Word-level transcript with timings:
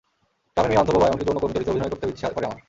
গ্রামের 0.53 0.69
মেয়ে, 0.71 0.81
অন্ধ, 0.81 0.89
বোবা, 0.95 1.07
এমনকি 1.09 1.25
যৌনকর্মী 1.27 1.55
চরিত্রে 1.55 1.73
অভিনয় 1.73 1.91
করতেও 1.91 2.11
ইচ্ছে 2.11 2.25
করে 2.35 2.45
আমার। 2.47 2.59